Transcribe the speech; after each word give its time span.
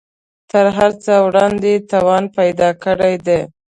تر 0.51 0.65
هر 0.77 0.91
څه 1.03 1.13
وړاندې 1.27 1.73
توان 1.91 2.23
پیدا 2.37 2.69
کړی 2.83 3.13
دی 3.25 3.41